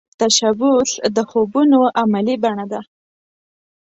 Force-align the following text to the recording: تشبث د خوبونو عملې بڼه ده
تشبث 0.19 0.89
د 1.15 1.17
خوبونو 1.29 1.79
عملې 2.01 2.35
بڼه 2.43 2.65
ده 2.71 2.81